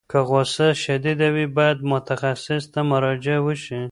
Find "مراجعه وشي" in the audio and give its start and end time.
2.91-3.81